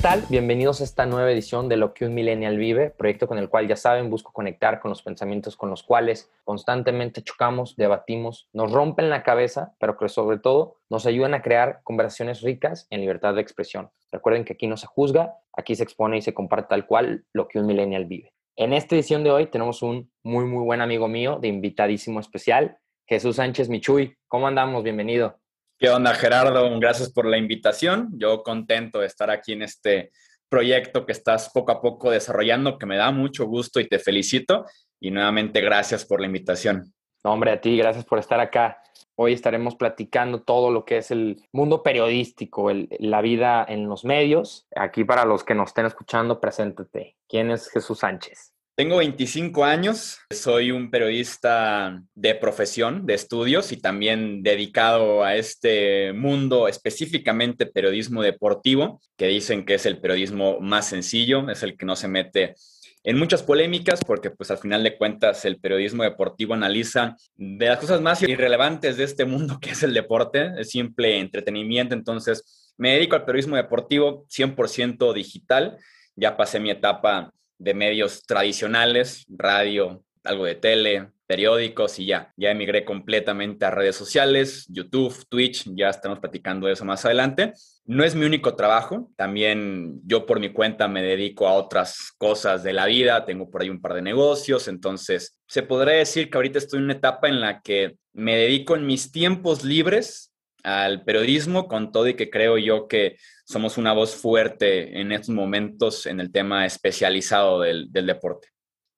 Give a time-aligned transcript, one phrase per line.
[0.00, 0.30] Hola, ¿qué tal?
[0.30, 3.68] Bienvenidos a esta nueva edición de Lo que un millennial vive, proyecto con el cual
[3.68, 9.10] ya saben, busco conectar con los pensamientos con los cuales constantemente chocamos, debatimos, nos rompen
[9.10, 13.42] la cabeza, pero que sobre todo nos ayudan a crear conversaciones ricas en libertad de
[13.42, 13.90] expresión.
[14.10, 17.46] Recuerden que aquí no se juzga, aquí se expone y se comparte tal cual lo
[17.46, 18.32] que un millennial vive.
[18.56, 22.78] En esta edición de hoy tenemos un muy, muy buen amigo mío de invitadísimo especial,
[23.06, 24.16] Jesús Sánchez Michuy.
[24.28, 24.82] ¿Cómo andamos?
[24.82, 25.39] Bienvenido.
[25.80, 26.78] ¿Qué onda, Gerardo?
[26.78, 28.10] Gracias por la invitación.
[28.18, 30.10] Yo contento de estar aquí en este
[30.50, 34.66] proyecto que estás poco a poco desarrollando, que me da mucho gusto y te felicito.
[35.00, 36.92] Y nuevamente, gracias por la invitación.
[37.22, 38.82] hombre, a ti, gracias por estar acá.
[39.14, 44.66] Hoy estaremos platicando todo lo que es el mundo periodístico, la vida en los medios.
[44.76, 47.16] Aquí para los que nos estén escuchando, preséntate.
[47.26, 48.52] ¿Quién es Jesús Sánchez?
[48.76, 56.14] Tengo 25 años, soy un periodista de profesión, de estudios y también dedicado a este
[56.14, 61.84] mundo, específicamente periodismo deportivo, que dicen que es el periodismo más sencillo, es el que
[61.84, 62.54] no se mete
[63.02, 67.78] en muchas polémicas porque pues al final de cuentas el periodismo deportivo analiza de las
[67.78, 72.94] cosas más irrelevantes de este mundo que es el deporte, es simple entretenimiento, entonces me
[72.94, 75.78] dedico al periodismo deportivo 100% digital,
[76.16, 82.32] ya pasé mi etapa de medios tradicionales, radio, algo de tele, periódicos y ya.
[82.36, 87.52] Ya emigré completamente a redes sociales, YouTube, Twitch, ya estamos platicando eso más adelante.
[87.84, 92.64] No es mi único trabajo, también yo por mi cuenta me dedico a otras cosas
[92.64, 96.38] de la vida, tengo por ahí un par de negocios, entonces se podría decir que
[96.38, 100.29] ahorita estoy en una etapa en la que me dedico en mis tiempos libres
[100.62, 105.30] al periodismo, con todo y que creo yo que somos una voz fuerte en estos
[105.30, 108.48] momentos en el tema especializado del, deporte.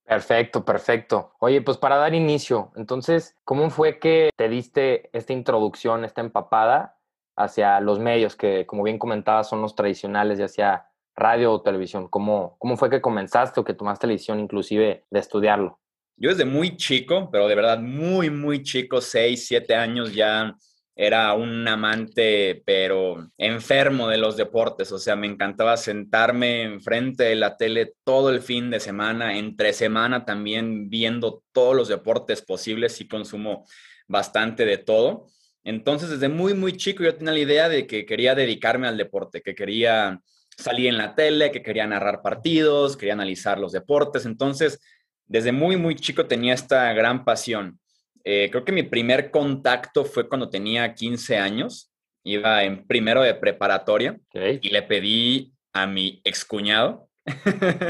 [0.03, 1.33] Perfecto, perfecto.
[1.39, 6.99] Oye, pues para dar inicio, entonces, ¿cómo fue que te diste esta introducción, esta empapada
[7.35, 12.07] hacia los medios que, como bien comentabas, son los tradicionales, ya sea radio o televisión?
[12.09, 15.79] ¿Cómo, cómo fue que comenzaste o que tomaste la decisión inclusive de estudiarlo?
[16.15, 20.55] Yo desde muy chico, pero de verdad muy, muy chico, seis, siete años ya
[20.95, 24.91] era un amante, pero enfermo de los deportes.
[24.91, 29.73] O sea, me encantaba sentarme enfrente de la tele todo el fin de semana, entre
[29.73, 33.65] semana también viendo todos los deportes posibles y consumo
[34.07, 35.27] bastante de todo.
[35.63, 39.41] Entonces, desde muy, muy chico yo tenía la idea de que quería dedicarme al deporte,
[39.41, 40.19] que quería
[40.57, 44.25] salir en la tele, que quería narrar partidos, quería analizar los deportes.
[44.25, 44.79] Entonces,
[45.25, 47.79] desde muy, muy chico tenía esta gran pasión.
[48.23, 51.91] Eh, creo que mi primer contacto fue cuando tenía 15 años.
[52.23, 57.09] Iba en primero de preparatoria y le pedí a mi excuñado,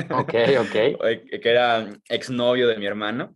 [0.09, 0.71] ok, ok.
[1.41, 3.33] que era exnovio de mi hermano,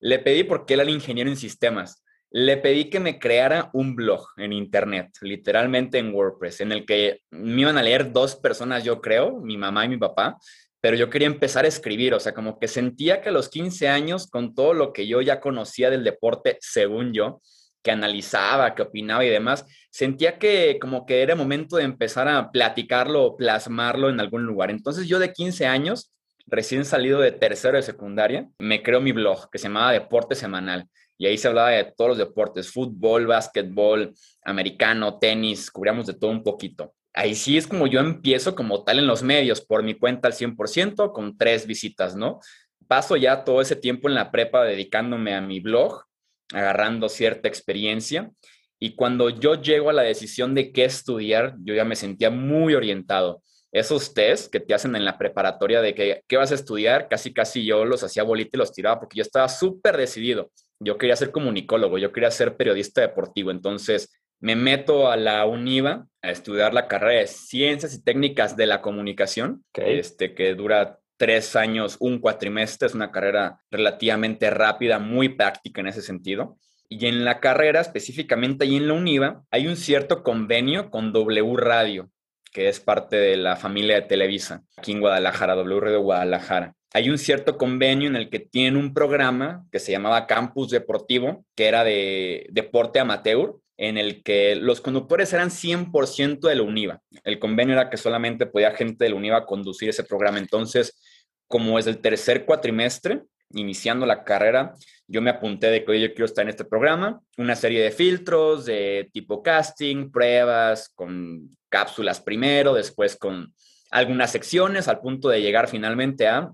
[0.00, 2.04] le pedí porque él era ingeniero en sistemas.
[2.30, 7.22] Le pedí que me creara un blog en internet, literalmente en WordPress, en el que
[7.30, 10.36] me iban a leer dos personas, yo creo, mi mamá y mi papá,
[10.80, 13.88] pero yo quería empezar a escribir, o sea, como que sentía que a los 15
[13.88, 17.40] años, con todo lo que yo ya conocía del deporte, según yo,
[17.82, 22.50] que analizaba, que opinaba y demás, sentía que como que era momento de empezar a
[22.50, 24.70] platicarlo plasmarlo en algún lugar.
[24.70, 26.12] Entonces yo de 15 años,
[26.46, 30.88] recién salido de tercero de secundaria, me creó mi blog que se llamaba Deporte Semanal.
[31.20, 36.30] Y ahí se hablaba de todos los deportes, fútbol, básquetbol, americano, tenis, cubríamos de todo
[36.30, 39.94] un poquito ahí sí es como yo empiezo como tal en los medios, por mi
[39.94, 42.40] cuenta al 100%, con tres visitas, ¿no?
[42.86, 46.04] Paso ya todo ese tiempo en la prepa dedicándome a mi blog,
[46.52, 48.30] agarrando cierta experiencia.
[48.78, 52.74] Y cuando yo llego a la decisión de qué estudiar, yo ya me sentía muy
[52.74, 53.42] orientado.
[53.72, 57.34] Esos test que te hacen en la preparatoria de que, qué vas a estudiar, casi
[57.34, 60.50] casi yo los hacía bolita y los tiraba porque yo estaba súper decidido.
[60.80, 63.50] Yo quería ser comunicólogo, yo quería ser periodista deportivo.
[63.50, 68.66] Entonces, me meto a la UNIVA a estudiar la carrera de Ciencias y Técnicas de
[68.66, 75.30] la Comunicación, este, que dura tres años, un cuatrimestre, es una carrera relativamente rápida, muy
[75.30, 76.56] práctica en ese sentido.
[76.88, 81.56] Y en la carrera, específicamente ahí en la UNIVA, hay un cierto convenio con W
[81.56, 82.10] Radio,
[82.52, 86.74] que es parte de la familia de Televisa, aquí en Guadalajara, W Radio Guadalajara.
[86.94, 91.44] Hay un cierto convenio en el que tienen un programa que se llamaba Campus Deportivo,
[91.54, 97.00] que era de deporte amateur, en el que los conductores eran 100% de la UNIVA.
[97.24, 100.38] El convenio era que solamente podía gente de la UNIVA conducir ese programa.
[100.38, 100.98] Entonces,
[101.46, 104.74] como es el tercer cuatrimestre, iniciando la carrera,
[105.06, 108.66] yo me apunté de que yo quiero estar en este programa, una serie de filtros
[108.66, 113.54] de tipo casting, pruebas, con cápsulas primero, después con
[113.90, 116.52] algunas secciones, al punto de llegar finalmente a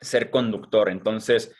[0.00, 0.88] ser conductor.
[0.88, 1.52] Entonces,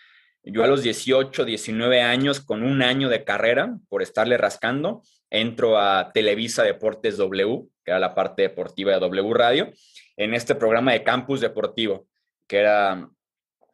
[0.48, 5.76] Yo a los 18, 19 años, con un año de carrera, por estarle rascando, entro
[5.76, 9.72] a Televisa Deportes W, que era la parte deportiva de W Radio,
[10.16, 12.06] en este programa de campus deportivo,
[12.46, 13.10] que era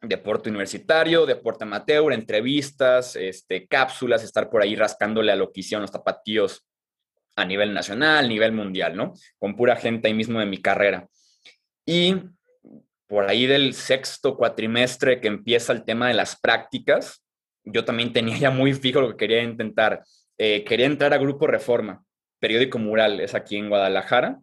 [0.03, 5.81] deporte universitario, deporte amateur, entrevistas, este, cápsulas, estar por ahí rascándole a lo que hicieron
[5.81, 6.67] los tapatíos
[7.35, 9.13] a nivel nacional, nivel mundial, ¿no?
[9.39, 11.07] Con pura gente ahí mismo de mi carrera.
[11.85, 12.15] Y
[13.07, 17.23] por ahí del sexto cuatrimestre que empieza el tema de las prácticas,
[17.63, 20.03] yo también tenía ya muy fijo lo que quería intentar.
[20.37, 22.03] Eh, quería entrar a Grupo Reforma,
[22.39, 24.39] periódico mural, es aquí en Guadalajara.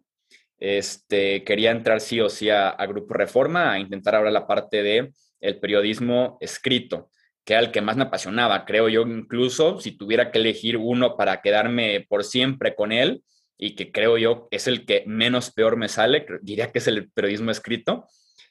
[0.57, 4.83] Este, quería entrar sí o sí a, a Grupo Reforma, a intentar ahora la parte
[4.83, 5.11] de
[5.41, 7.09] el periodismo escrito,
[7.43, 8.65] que era el que más me apasionaba.
[8.65, 13.23] Creo yo incluso si tuviera que elegir uno para quedarme por siempre con él
[13.57, 17.11] y que creo yo es el que menos peor me sale, diría que es el
[17.11, 18.05] periodismo escrito.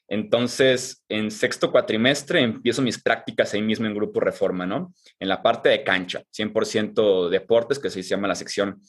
[0.08, 4.92] Entonces, en sexto cuatrimestre empiezo mis prácticas ahí mismo en Grupo Reforma, ¿no?
[5.20, 8.80] En la parte de cancha, 100% deportes, que se llama la sección.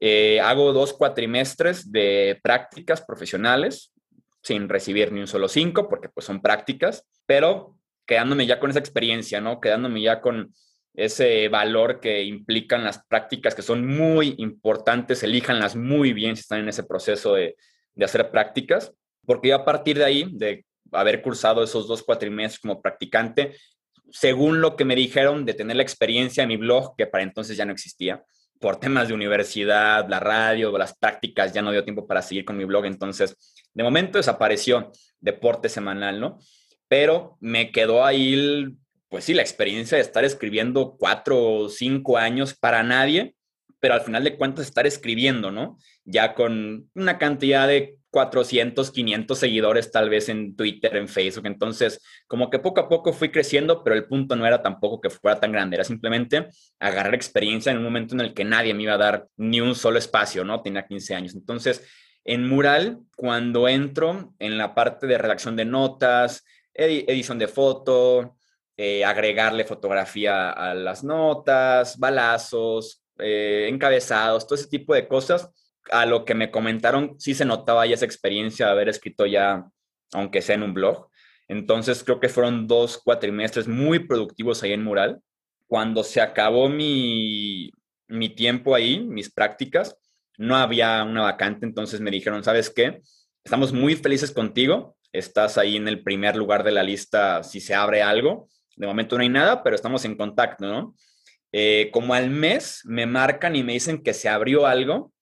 [0.00, 3.93] Eh, hago dos cuatrimestres de prácticas profesionales,
[4.44, 8.78] sin recibir ni un solo cinco, porque pues son prácticas, pero quedándome ya con esa
[8.78, 9.60] experiencia, ¿no?
[9.60, 10.52] Quedándome ya con
[10.94, 16.60] ese valor que implican las prácticas que son muy importantes, elíjanlas muy bien si están
[16.60, 17.56] en ese proceso de,
[17.94, 18.92] de hacer prácticas,
[19.26, 23.56] porque yo a partir de ahí, de haber cursado esos dos cuatrimestres como practicante,
[24.10, 27.56] según lo que me dijeron de tener la experiencia en mi blog, que para entonces
[27.56, 28.22] ya no existía,
[28.60, 32.56] por temas de universidad, la radio, las prácticas, ya no dio tiempo para seguir con
[32.56, 34.90] mi blog, entonces de momento desapareció
[35.20, 36.38] deporte semanal, ¿no?
[36.88, 38.66] Pero me quedó ahí,
[39.08, 43.34] pues sí, la experiencia de estar escribiendo cuatro o cinco años para nadie,
[43.80, 45.78] pero al final de cuentas estar escribiendo, ¿no?
[46.04, 51.46] Ya con una cantidad de 400, 500 seguidores tal vez en Twitter, en Facebook.
[51.46, 55.10] Entonces, como que poco a poco fui creciendo, pero el punto no era tampoco que
[55.10, 56.46] fuera tan grande, era simplemente
[56.78, 59.74] agarrar experiencia en un momento en el que nadie me iba a dar ni un
[59.74, 60.62] solo espacio, ¿no?
[60.62, 61.34] Tenía 15 años.
[61.34, 61.84] Entonces,
[62.24, 66.44] en Mural, cuando entro en la parte de redacción de notas,
[66.74, 68.36] edición de foto,
[68.76, 75.50] eh, agregarle fotografía a las notas, balazos, eh, encabezados, todo ese tipo de cosas,
[75.90, 79.66] a lo que me comentaron, sí se notaba ya esa experiencia de haber escrito ya,
[80.12, 81.08] aunque sea en un blog.
[81.46, 85.20] Entonces creo que fueron dos cuatrimestres muy productivos ahí en Mural.
[85.66, 87.70] Cuando se acabó mi,
[88.08, 89.96] mi tiempo ahí, mis prácticas,
[90.38, 93.00] no había una vacante, entonces me dijeron, ¿sabes qué?
[93.44, 97.74] Estamos muy felices contigo, estás ahí en el primer lugar de la lista si se
[97.74, 98.48] abre algo.
[98.76, 100.94] De momento no hay nada, pero estamos en contacto, ¿no?
[101.52, 105.12] Eh, como al mes me marcan y me dicen que se abrió algo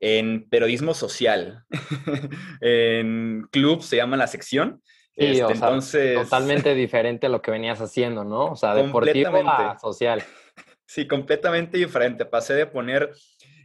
[0.00, 1.64] en periodismo social.
[2.60, 4.82] en club se llama la sección.
[5.14, 6.14] Sí, este, entonces...
[6.14, 8.52] totalmente diferente a lo que venías haciendo, ¿no?
[8.52, 10.22] O sea, deportivo a social.
[10.86, 12.24] Sí, completamente diferente.
[12.24, 13.12] Pasé de poner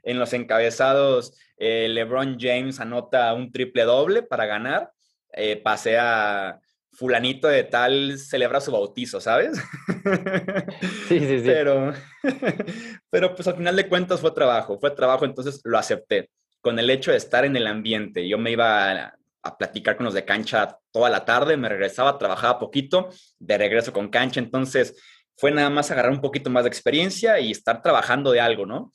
[0.07, 4.91] en los encabezados eh, LeBron James anota un triple doble para ganar.
[5.33, 6.59] Eh, pasé a
[6.93, 9.61] fulanito de tal celebra su bautizo, ¿sabes?
[11.07, 11.45] Sí, sí, sí.
[11.45, 11.93] Pero,
[13.09, 16.29] pero pues al final de cuentas fue trabajo, fue trabajo, entonces lo acepté.
[16.61, 20.05] Con el hecho de estar en el ambiente, yo me iba a, a platicar con
[20.05, 23.09] los de cancha toda la tarde, me regresaba, trabajaba poquito,
[23.39, 24.95] de regreso con cancha, entonces
[25.35, 28.91] fue nada más agarrar un poquito más de experiencia y estar trabajando de algo, ¿no?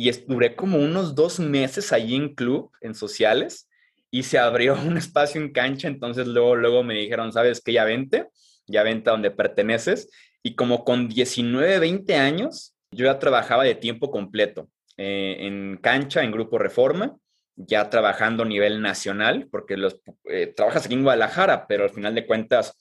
[0.00, 3.68] Y estuve como unos dos meses allí en club, en sociales,
[4.10, 7.74] y se abrió un espacio en cancha, entonces luego, luego me dijeron, ¿sabes qué?
[7.74, 8.26] Ya vente,
[8.66, 10.08] ya vente a donde perteneces.
[10.42, 16.24] Y como con 19, 20 años, yo ya trabajaba de tiempo completo eh, en cancha,
[16.24, 17.18] en Grupo Reforma,
[17.54, 22.14] ya trabajando a nivel nacional, porque los, eh, trabajas aquí en Guadalajara, pero al final
[22.14, 22.74] de cuentas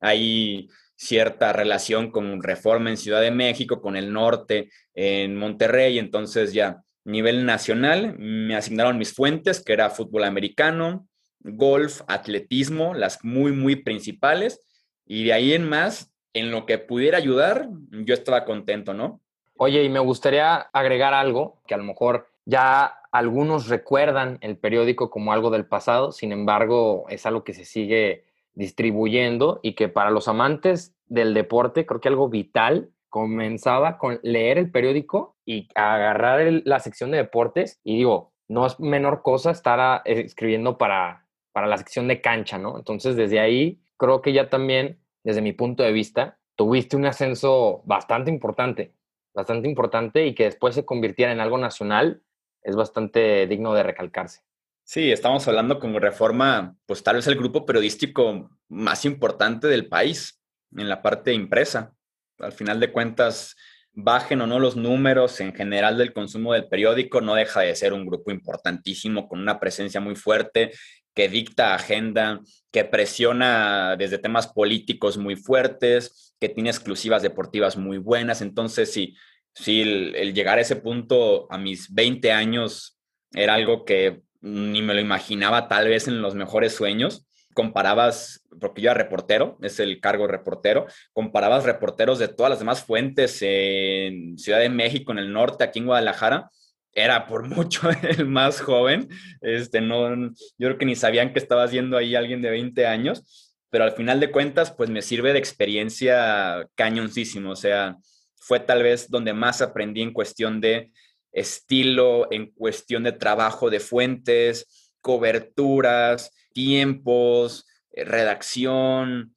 [0.00, 0.70] hay
[1.02, 6.82] cierta relación con Reforma en Ciudad de México, con el norte, en Monterrey, entonces ya
[7.04, 11.08] nivel nacional, me asignaron mis fuentes, que era fútbol americano,
[11.40, 14.64] golf, atletismo, las muy, muy principales.
[15.04, 19.20] Y de ahí en más, en lo que pudiera ayudar, yo estaba contento, ¿no?
[19.56, 25.10] Oye, y me gustaría agregar algo que a lo mejor ya algunos recuerdan el periódico
[25.10, 30.10] como algo del pasado, sin embargo, es algo que se sigue distribuyendo y que para
[30.10, 36.62] los amantes del deporte creo que algo vital comenzaba con leer el periódico y agarrar
[36.64, 41.66] la sección de deportes y digo, no es menor cosa estar ah, escribiendo para, para
[41.66, 42.78] la sección de cancha, ¿no?
[42.78, 47.82] Entonces, desde ahí, creo que ya también, desde mi punto de vista, tuviste un ascenso
[47.84, 48.94] bastante importante,
[49.34, 52.22] bastante importante y que después se convirtiera en algo nacional,
[52.62, 54.42] es bastante digno de recalcarse.
[54.84, 60.40] Sí, estamos hablando como reforma, pues tal vez el grupo periodístico más importante del país
[60.76, 61.94] en la parte impresa
[62.42, 63.56] al final de cuentas,
[63.92, 67.92] bajen o no los números en general del consumo del periódico, no deja de ser
[67.92, 70.72] un grupo importantísimo con una presencia muy fuerte
[71.14, 77.98] que dicta agenda, que presiona desde temas políticos muy fuertes, que tiene exclusivas deportivas muy
[77.98, 78.40] buenas.
[78.40, 79.14] Entonces, sí,
[79.54, 82.98] sí el, llegar a ese punto a mis 20 años
[83.34, 87.26] era algo que ni me lo imaginaba tal vez en los mejores sueños.
[87.54, 92.82] Comparabas, porque yo era reportero, es el cargo reportero, comparabas reporteros de todas las demás
[92.82, 96.50] fuentes en Ciudad de México, en el norte, aquí en Guadalajara,
[96.94, 99.08] era por mucho el más joven,
[99.42, 103.52] este, no, yo creo que ni sabían que estaba haciendo ahí alguien de 20 años,
[103.68, 107.96] pero al final de cuentas, pues me sirve de experiencia cañoncísimo, o sea,
[108.34, 110.90] fue tal vez donde más aprendí en cuestión de
[111.32, 119.34] estilo, en cuestión de trabajo de fuentes, coberturas, tiempos, eh, redacción,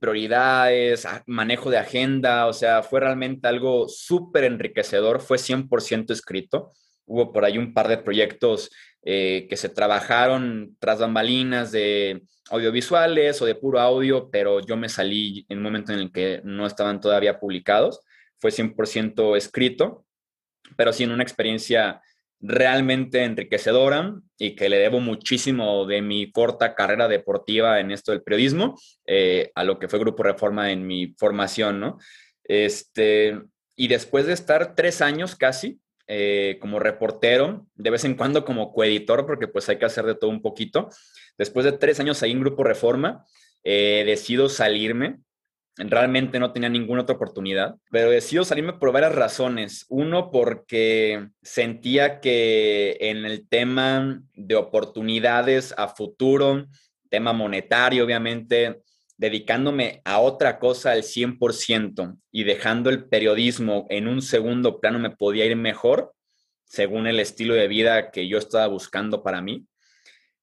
[0.00, 6.72] prioridades, manejo de agenda, o sea, fue realmente algo súper enriquecedor, fue 100% escrito.
[7.06, 8.70] Hubo por ahí un par de proyectos
[9.02, 14.88] eh, que se trabajaron tras bambalinas de audiovisuales o de puro audio, pero yo me
[14.88, 18.00] salí en un momento en el que no estaban todavía publicados.
[18.38, 20.04] Fue 100% escrito,
[20.76, 22.00] pero sí en una experiencia
[22.40, 28.22] realmente enriquecedora y que le debo muchísimo de mi corta carrera deportiva en esto del
[28.22, 31.98] periodismo eh, a lo que fue Grupo Reforma en mi formación, ¿no?
[32.44, 33.40] Este,
[33.76, 38.72] y después de estar tres años casi eh, como reportero, de vez en cuando como
[38.72, 40.88] coeditor, porque pues hay que hacer de todo un poquito,
[41.36, 43.26] después de tres años ahí en Grupo Reforma,
[43.62, 45.18] eh, decido salirme
[45.78, 49.86] realmente no tenía ninguna otra oportunidad, pero decido salirme por varias razones.
[49.88, 56.66] Uno, porque sentía que en el tema de oportunidades a futuro,
[57.08, 58.82] tema monetario, obviamente,
[59.16, 65.10] dedicándome a otra cosa al 100% y dejando el periodismo en un segundo plano me
[65.10, 66.12] podía ir mejor,
[66.64, 69.66] según el estilo de vida que yo estaba buscando para mí.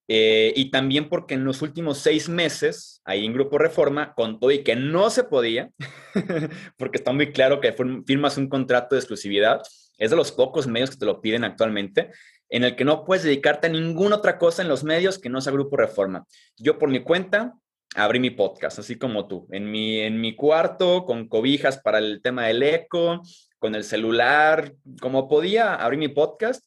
[0.07, 4.63] Eh, y también porque en los últimos seis meses, ahí en Grupo Reforma, contó y
[4.63, 5.71] que no se podía,
[6.77, 9.62] porque está muy claro que firmas un contrato de exclusividad,
[9.97, 12.12] es de los pocos medios que te lo piden actualmente,
[12.50, 15.41] en el que no puedes dedicarte a ninguna otra cosa en los medios que no
[15.41, 16.25] sea Grupo Reforma.
[16.57, 17.53] Yo por mi cuenta
[17.95, 22.21] abrí mi podcast, así como tú, en mi, en mi cuarto, con cobijas para el
[22.21, 23.21] tema del eco,
[23.57, 26.63] con el celular, como podía, abrí mi podcast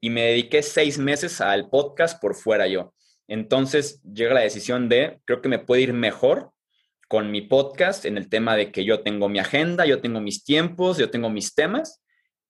[0.00, 2.94] y me dediqué seis meses al podcast por fuera yo.
[3.26, 6.52] Entonces llega la decisión de, creo que me puede ir mejor
[7.08, 10.44] con mi podcast en el tema de que yo tengo mi agenda, yo tengo mis
[10.44, 12.02] tiempos, yo tengo mis temas,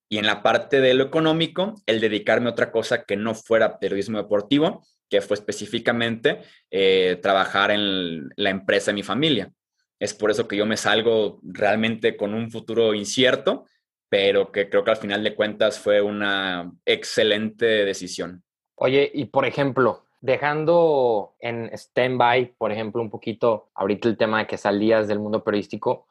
[0.08, 3.78] y en la parte de lo económico, el dedicarme a otra cosa que no fuera
[3.78, 6.40] periodismo deportivo, que fue específicamente
[6.70, 9.52] eh, trabajar en la empresa de mi familia.
[10.00, 13.66] Es por eso que yo me salgo realmente con un futuro incierto,
[14.08, 18.42] pero que creo que al final de cuentas fue una excelente decisión.
[18.74, 24.46] Oye, y por ejemplo, dejando en stand-by, por ejemplo, un poquito ahorita el tema de
[24.46, 26.06] que salías del mundo periodístico,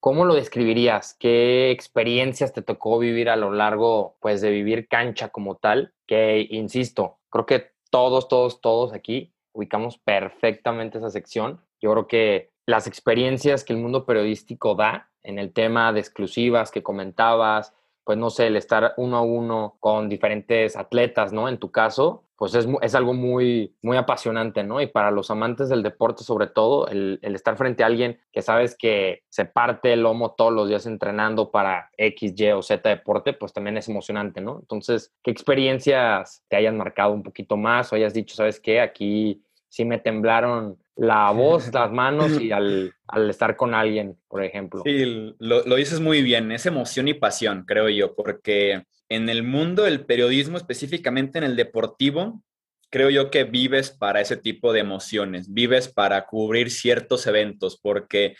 [0.00, 1.16] ¿cómo lo describirías?
[1.18, 5.94] ¿Qué experiencias te tocó vivir a lo largo, pues, de vivir cancha como tal?
[6.06, 11.60] Que, insisto, creo que todos, todos, todos aquí ubicamos perfectamente esa sección.
[11.80, 16.70] Yo creo que las experiencias que el mundo periodístico da en el tema de exclusivas
[16.70, 17.72] que comentabas,
[18.04, 21.48] pues no sé, el estar uno a uno con diferentes atletas, ¿no?
[21.48, 24.82] En tu caso, pues es, es algo muy, muy apasionante, ¿no?
[24.82, 28.42] Y para los amantes del deporte, sobre todo, el, el, estar frente a alguien que
[28.42, 32.86] sabes que se parte el lomo todos los días entrenando para X, Y o Z
[32.86, 34.58] deporte, pues también es emocionante, ¿no?
[34.60, 39.42] Entonces, ¿qué experiencias te hayan marcado un poquito más o hayas dicho, sabes qué, aquí
[39.68, 42.92] sí me temblaron la voz, las manos y al,
[43.28, 44.82] estar con alguien, por ejemplo.
[44.84, 49.42] Sí, lo, lo, dices muy bien, es emoción y pasión, creo yo, porque en el
[49.42, 52.42] mundo del periodismo, específicamente en el deportivo,
[52.90, 58.36] creo yo que vives para ese tipo de emociones, vives para cubrir ciertos eventos, porque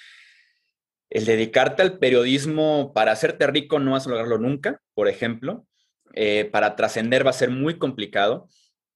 [1.11, 5.67] el dedicarte al periodismo para hacerte rico no vas a lograrlo nunca, por ejemplo,
[6.15, 8.49] eh, para trascender va a ser muy complicado,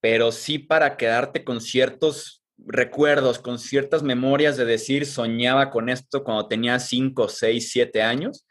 [0.03, 6.25] pero sí para quedarte con ciertos recuerdos, con ciertas memorias de decir, soñaba con esto
[6.25, 8.45] cuando tenía 5, 6, 7 años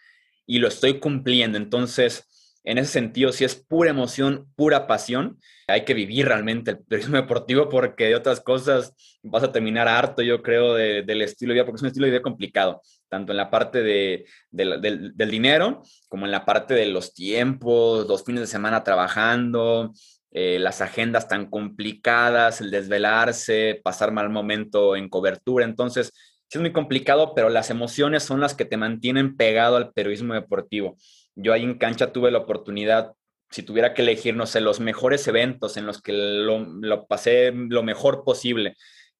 [0.47, 1.59] y lo estoy cumpliendo.
[1.59, 5.38] Entonces, en ese sentido, sí es pura emoción, pura pasión.
[5.66, 10.23] Hay que vivir realmente el periodismo deportivo porque de otras cosas vas a terminar harto,
[10.23, 12.80] yo creo, del estilo de vida, porque es un estilo de vida complicado,
[13.11, 14.80] tanto en la parte de, del,
[15.14, 19.92] del dinero como en la parte de los tiempos, los fines de semana trabajando,
[20.32, 25.64] eh, las agendas tan complicadas, el desvelarse, pasar mal momento en cobertura.
[25.64, 26.12] Entonces,
[26.58, 30.96] es muy complicado, pero las emociones son las que te mantienen pegado al periodismo deportivo.
[31.34, 33.12] Yo ahí en cancha tuve la oportunidad,
[33.50, 37.82] si tuviera que elegir, no sé, los mejores eventos en los que lo, pasé lo
[37.82, 38.76] mejor posible,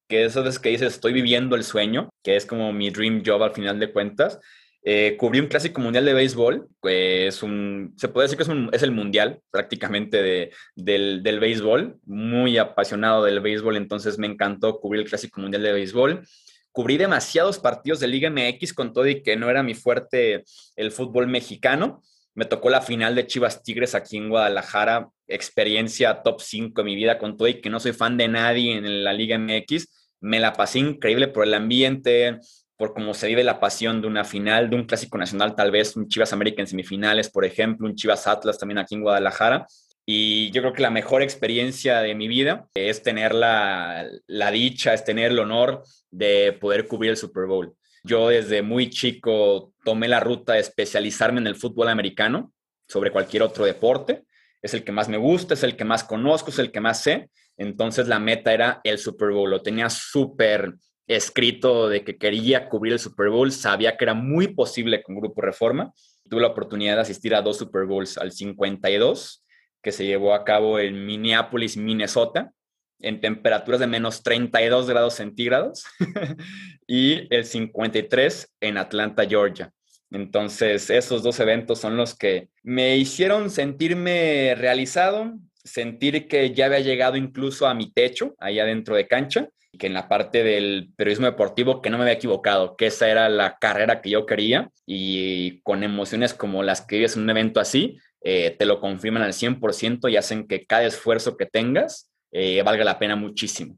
[0.09, 3.43] que eso es que dices, estoy viviendo el sueño, que es como mi dream job
[3.43, 4.39] al final de cuentas.
[4.85, 8.91] Eh, cubrí un clásico mundial de béisbol, es un, se puede decir que es, el
[8.91, 15.09] mundial prácticamente de, del, del, béisbol, muy apasionado del béisbol, entonces me encantó cubrir el
[15.09, 16.25] clásico mundial de béisbol
[16.73, 20.91] cubrí demasiados partidos de Liga MX con todo y que no era mi fuerte el
[20.91, 22.03] fútbol mexicano.
[22.35, 26.97] Me tocó la final de Chivas Tigres aquí en Guadalajara, experiencia top 5 de mi
[26.97, 30.15] vida con todo y que no soy fan de nadie en la Liga MX.
[30.21, 32.39] Me la pasé increíble por el ambiente,
[32.77, 35.97] por cómo se vive la pasión de una final, de un clásico nacional, tal vez
[35.97, 39.67] un Chivas América en semifinales, por ejemplo, un Chivas Atlas también aquí en Guadalajara.
[40.05, 44.95] Y yo creo que la mejor experiencia de mi vida es tener la, la dicha,
[44.95, 47.75] es tener el honor de poder cubrir el Super Bowl.
[48.03, 52.53] Yo desde muy chico tomé la ruta de especializarme en el fútbol americano
[52.89, 54.25] sobre cualquier otro deporte.
[54.61, 57.01] Es el que más me gusta, es el que más conozco, es el que más
[57.03, 57.31] sé.
[57.57, 59.51] Entonces la meta era el Super Bowl.
[59.51, 60.75] Lo tenía súper
[61.07, 63.51] escrito de que quería cubrir el Super Bowl.
[63.53, 65.93] Sabía que era muy posible con Grupo Reforma.
[66.29, 69.45] Tuve la oportunidad de asistir a dos Super Bowls, al 52,
[69.83, 72.53] que se llevó a cabo en Minneapolis, Minnesota,
[73.01, 75.85] en temperaturas de menos 32 grados centígrados
[76.87, 79.73] y el 53 en Atlanta, Georgia.
[80.13, 85.33] Entonces, esos dos eventos son los que me hicieron sentirme realizado,
[85.65, 89.49] sentir que ya había llegado incluso a mi techo, allá dentro de cancha,
[89.79, 93.29] que en la parte del periodismo deportivo, que no me había equivocado, que esa era
[93.29, 97.59] la carrera que yo quería y con emociones como las que vives en un evento
[97.61, 102.63] así, eh, te lo confirman al 100% y hacen que cada esfuerzo que tengas eh,
[102.63, 103.77] valga la pena muchísimo.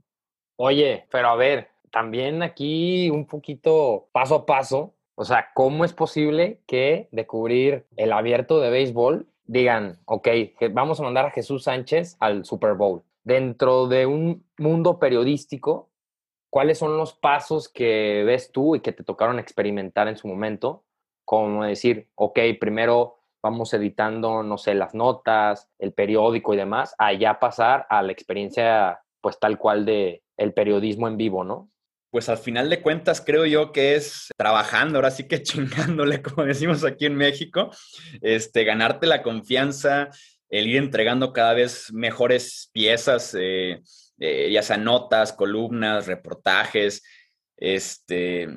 [0.56, 5.92] Oye, pero a ver, también aquí un poquito paso a paso, o sea, ¿cómo es
[5.92, 10.28] posible que de cubrir el abierto de béisbol digan, ok,
[10.72, 13.02] vamos a mandar a Jesús Sánchez al Super Bowl?
[13.24, 15.90] Dentro de un mundo periodístico,
[16.50, 20.84] ¿cuáles son los pasos que ves tú y que te tocaron experimentar en su momento?
[21.24, 27.12] Como decir, ok, primero vamos editando, no sé, las notas, el periódico y demás, a
[27.12, 31.70] ya pasar a la experiencia, pues tal cual de el periodismo en vivo, ¿no?
[32.10, 36.44] Pues al final de cuentas creo yo que es trabajando, ahora sí que chingándole, como
[36.44, 37.70] decimos aquí en México,
[38.22, 40.10] este, ganarte la confianza,
[40.58, 43.82] el ir entregando cada vez mejores piezas, eh,
[44.20, 47.02] eh, ya sea notas, columnas, reportajes,
[47.56, 48.48] este,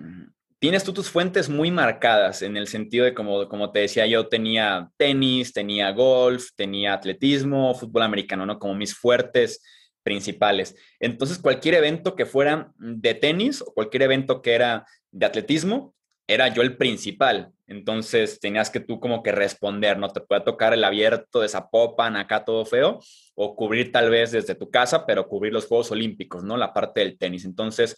[0.60, 4.27] tienes tú tus fuentes muy marcadas en el sentido de, como, como te decía, yo
[4.27, 8.60] tenía tenis, tenía golf, tenía atletismo, fútbol americano, ¿no?
[8.60, 9.63] Como mis fuertes
[10.03, 10.75] principales.
[10.99, 15.95] Entonces, cualquier evento que fuera de tenis o cualquier evento que era de atletismo,
[16.28, 17.52] era yo el principal.
[17.68, 20.10] Entonces, tenías que tú como que responder, ¿no?
[20.10, 23.00] Te puede tocar el abierto de Zapopan, acá todo feo,
[23.36, 26.58] o cubrir tal vez desde tu casa, pero cubrir los Juegos Olímpicos, ¿no?
[26.58, 27.46] La parte del tenis.
[27.46, 27.98] Entonces,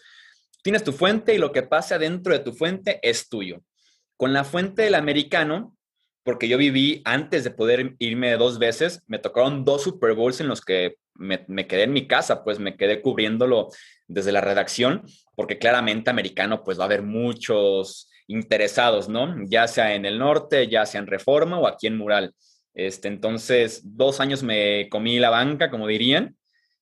[0.62, 3.62] Tienes tu fuente y lo que pasa dentro de tu fuente es tuyo.
[4.18, 5.76] Con la fuente del americano,
[6.24, 10.50] porque yo viví antes de poder irme dos veces, me tocaron dos Super Bowls en
[10.50, 13.70] los que me, quedé en mi casa, pues me quedé cubriéndolo
[14.08, 15.04] desde la redacción,
[15.36, 19.36] porque claramente americano pues va a haber muchos interesados, ¿no?
[19.48, 22.34] Ya sea en el norte, ya sea en Reforma o aquí en Mural.
[22.76, 26.38] Este, entonces, dos años me comí la banca, como dirían,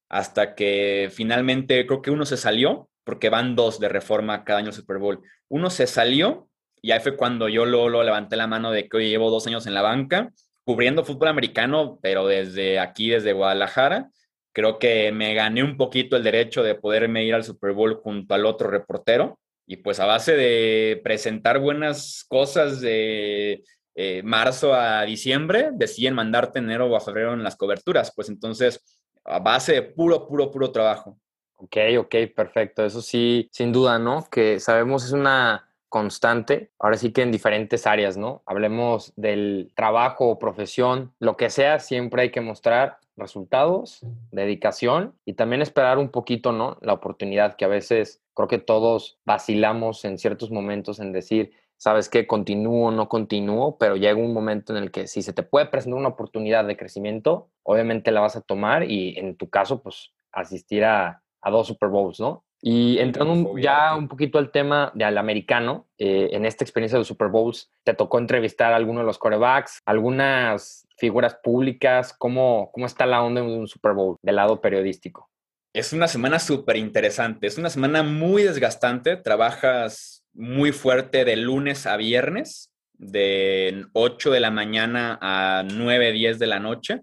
[0.09, 4.73] hasta que finalmente creo que uno se salió porque van dos de reforma cada año
[4.73, 5.21] Super Bowl.
[5.47, 6.49] Uno se salió
[6.81, 9.47] y ahí fue cuando yo lo, lo levanté la mano de que hoy llevo dos
[9.47, 10.33] años en la banca,
[10.65, 14.09] cubriendo fútbol americano, pero desde aquí, desde Guadalajara.
[14.51, 18.33] Creo que me gané un poquito el derecho de poderme ir al Super Bowl junto
[18.33, 19.39] al otro reportero.
[19.67, 23.63] Y pues a base de presentar buenas cosas de
[23.95, 28.13] eh, marzo a diciembre, deciden mandarte enero o a febrero en las coberturas.
[28.15, 31.19] Pues entonces, a base de puro, puro, puro trabajo.
[31.55, 32.85] Ok, ok, perfecto.
[32.85, 34.27] Eso sí, sin duda, ¿no?
[34.31, 38.43] Que sabemos es una constante, ahora sí que en diferentes áreas, ¿no?
[38.45, 45.33] Hablemos del trabajo o profesión, lo que sea, siempre hay que mostrar resultados, dedicación y
[45.33, 46.77] también esperar un poquito, ¿no?
[46.81, 52.09] La oportunidad que a veces creo que todos vacilamos en ciertos momentos en decir, sabes
[52.09, 55.65] qué, continúo no continúo, pero llega un momento en el que si se te puede
[55.65, 60.13] presentar una oportunidad de crecimiento, obviamente la vas a tomar y en tu caso, pues
[60.31, 62.45] asistir a, a dos Super Bowls, ¿no?
[62.61, 67.27] Y entrando ya un poquito al tema del americano, eh, en esta experiencia de Super
[67.27, 72.13] Bowls, ¿te tocó entrevistar a alguno de los corebacks, algunas figuras públicas?
[72.17, 75.29] ¿Cómo, cómo está la onda de un Super Bowl del lado periodístico?
[75.73, 81.85] Es una semana súper interesante, es una semana muy desgastante, trabajas muy fuerte de lunes
[81.85, 87.01] a viernes, de 8 de la mañana a 9, 10 de la noche.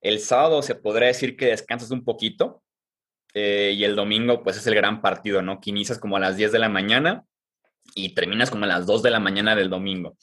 [0.00, 2.62] El sábado se podría decir que descansas un poquito
[3.34, 5.60] eh, y el domingo pues es el gran partido, ¿no?
[5.60, 7.24] Que inicias como a las 10 de la mañana
[7.94, 10.16] y terminas como a las 2 de la mañana del domingo.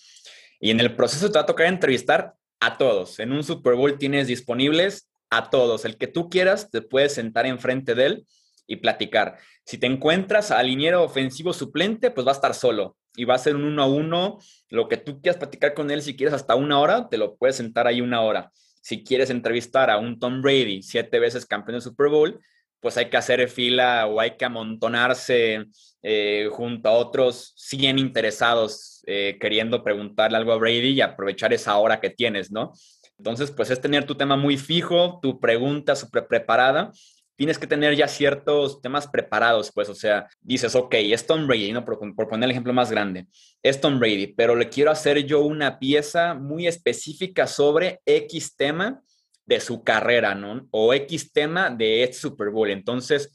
[0.60, 3.20] Y en el proceso te va a tocar entrevistar a todos.
[3.20, 5.86] En un Super Bowl tienes disponibles a todos.
[5.86, 8.26] El que tú quieras, te puedes sentar enfrente de él
[8.68, 9.38] y platicar.
[9.66, 13.40] Si te encuentras al liniero ofensivo suplente, pues va a estar solo y va a
[13.40, 14.40] ser un uno a uno.
[14.70, 17.58] Lo que tú quieras platicar con él, si quieres hasta una hora, te lo puedes
[17.58, 18.52] sentar ahí una hora.
[18.82, 22.40] Si quieres entrevistar a un Tom Brady, siete veces campeón de Super Bowl,
[22.82, 25.66] pues hay que hacer fila o hay que amontonarse
[26.02, 31.78] eh, junto a otros 100 interesados eh, queriendo preguntarle algo a Brady y aprovechar esa
[31.78, 32.74] hora que tienes, ¿no?
[33.18, 36.92] Entonces, pues es tener tu tema muy fijo, tu pregunta súper preparada.
[37.36, 41.72] Tienes que tener ya ciertos temas preparados, pues, o sea, dices, ok, es Tom Brady,
[41.72, 41.86] ¿no?
[41.86, 43.28] Por, por poner el ejemplo más grande,
[43.64, 49.02] es Tom Brady, pero le quiero hacer yo una pieza muy específica sobre X tema
[49.46, 50.68] de su carrera, ¿no?
[50.72, 52.70] O X tema de este Super Bowl.
[52.70, 53.32] Entonces,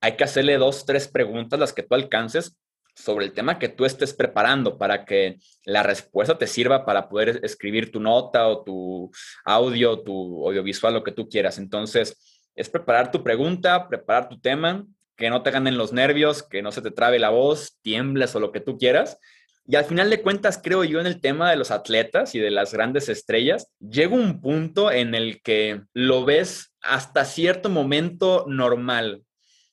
[0.00, 2.56] hay que hacerle dos, tres preguntas, las que tú alcances,
[2.94, 7.40] sobre el tema que tú estés preparando para que la respuesta te sirva para poder
[7.44, 9.10] escribir tu nota o tu
[9.44, 11.58] audio, tu audiovisual, lo que tú quieras.
[11.58, 14.84] Entonces, es preparar tu pregunta, preparar tu tema,
[15.16, 18.40] que no te ganen los nervios, que no se te trabe la voz, tiembles o
[18.40, 19.18] lo que tú quieras.
[19.70, 22.50] Y al final de cuentas, creo yo en el tema de los atletas y de
[22.50, 29.24] las grandes estrellas, llega un punto en el que lo ves hasta cierto momento normal.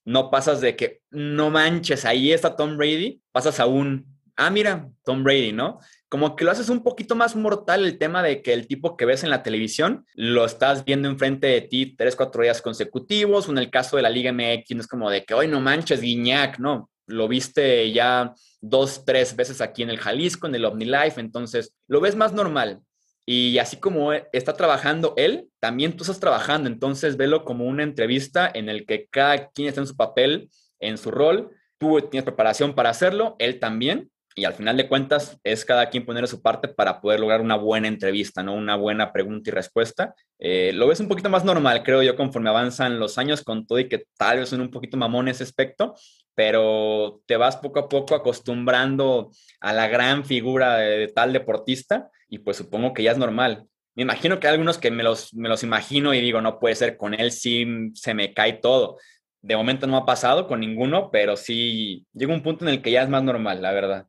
[0.03, 4.05] No pasas de que, no manches, ahí está Tom Brady, pasas a un,
[4.35, 5.79] ah, mira, Tom Brady, ¿no?
[6.09, 9.05] Como que lo haces un poquito más mortal el tema de que el tipo que
[9.05, 13.57] ves en la televisión lo estás viendo enfrente de ti tres, cuatro días consecutivos, en
[13.57, 16.59] el caso de la Liga MX, no es como de que, hoy no manches, Guiñac,
[16.59, 21.75] no, lo viste ya dos, tres veces aquí en el Jalisco, en el OmniLife, entonces
[21.87, 22.81] lo ves más normal.
[23.27, 28.49] Y así como está trabajando él, también tú estás trabajando, entonces velo como una entrevista
[28.53, 32.75] en el que cada quien está en su papel, en su rol, tú tienes preparación
[32.75, 36.67] para hacerlo, él también, y al final de cuentas es cada quien poner su parte
[36.67, 38.53] para poder lograr una buena entrevista, ¿no?
[38.53, 40.13] Una buena pregunta y respuesta.
[40.39, 43.79] Eh, lo ves un poquito más normal, creo yo, conforme avanzan los años con todo
[43.79, 45.95] y que tal vez son un poquito mamón ese aspecto,
[46.35, 52.39] pero te vas poco a poco acostumbrando a la gran figura de, tal deportista y
[52.39, 53.65] pues supongo que ya es normal.
[53.95, 56.75] Me imagino que hay algunos que me los, me los imagino y digo, no puede
[56.75, 58.97] ser, con él sí se me cae todo.
[59.41, 62.91] De momento no ha pasado con ninguno, pero sí llega un punto en el que
[62.91, 64.07] ya es más normal, la verdad.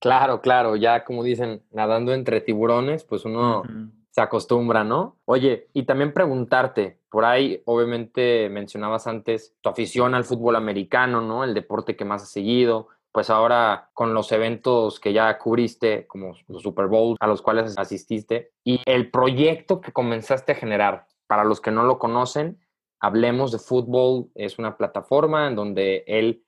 [0.00, 3.62] Claro, claro, ya como dicen, nadando entre tiburones, pues uno
[4.10, 5.18] se acostumbra, ¿no?
[5.24, 11.44] Oye, y también preguntarte, por ahí obviamente mencionabas antes tu afición al fútbol americano, ¿no?
[11.44, 16.34] El deporte que más has seguido, pues ahora con los eventos que ya cubriste, como
[16.48, 21.44] los Super Bowl a los cuales asististe, y el proyecto que comenzaste a generar, para
[21.44, 22.58] los que no lo conocen,
[23.00, 26.44] Hablemos de Fútbol es una plataforma en donde él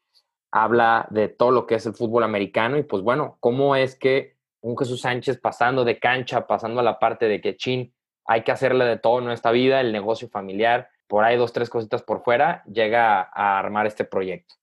[0.51, 4.37] habla de todo lo que es el fútbol americano y pues bueno, cómo es que
[4.62, 7.92] un Jesús Sánchez pasando de cancha, pasando a la parte de que chin,
[8.27, 11.68] hay que hacerle de todo en nuestra vida, el negocio familiar, por ahí dos, tres
[11.68, 14.55] cositas por fuera, llega a armar este proyecto.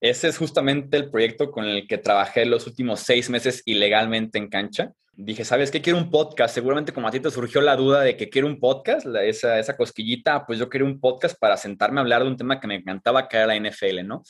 [0.00, 4.48] Ese es justamente el proyecto con el que trabajé los últimos seis meses ilegalmente en
[4.48, 4.92] cancha.
[5.14, 5.80] Dije, ¿sabes qué?
[5.80, 6.54] Quiero un podcast.
[6.54, 9.74] Seguramente como a ti te surgió la duda de que quiero un podcast, esa, esa
[9.74, 12.74] cosquillita, pues yo quería un podcast para sentarme a hablar de un tema que me
[12.74, 14.22] encantaba, que era la NFL, ¿no?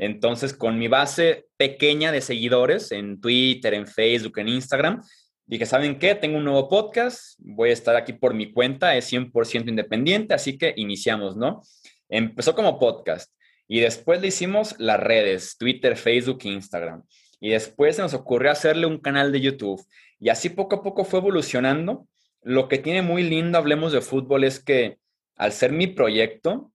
[0.00, 5.02] Entonces, con mi base pequeña de seguidores en Twitter, en Facebook, en Instagram,
[5.44, 6.14] dije, ¿saben qué?
[6.14, 10.56] Tengo un nuevo podcast, voy a estar aquí por mi cuenta, es 100% independiente, así
[10.56, 11.60] que iniciamos, ¿no?
[12.08, 13.30] Empezó como podcast
[13.68, 17.02] y después le hicimos las redes, Twitter, Facebook Instagram.
[17.38, 19.84] Y después se nos ocurrió hacerle un canal de YouTube.
[20.18, 22.06] Y así poco a poco fue evolucionando.
[22.40, 24.96] Lo que tiene muy lindo, hablemos de fútbol, es que
[25.36, 26.72] al ser mi proyecto,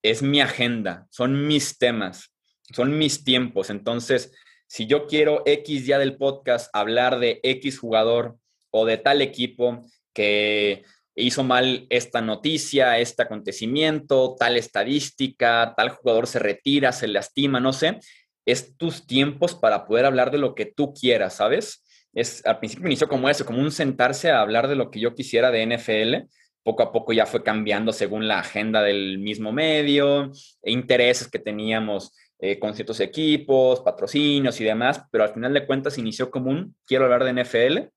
[0.00, 2.32] es mi agenda, son mis temas
[2.72, 3.70] son mis tiempos.
[3.70, 4.32] Entonces,
[4.66, 8.36] si yo quiero X día del podcast hablar de X jugador
[8.70, 16.26] o de tal equipo que hizo mal esta noticia, este acontecimiento, tal estadística, tal jugador
[16.26, 17.98] se retira, se lastima, no sé,
[18.46, 21.84] es tus tiempos para poder hablar de lo que tú quieras, ¿sabes?
[22.14, 25.14] Es, al principio inició como eso, como un sentarse a hablar de lo que yo
[25.14, 26.28] quisiera de NFL.
[26.62, 31.38] Poco a poco ya fue cambiando según la agenda del mismo medio, e intereses que
[31.38, 36.50] teníamos eh, con ciertos equipos, patrocinios y demás, pero al final de cuentas inició como
[36.50, 37.90] un, quiero hablar de NFL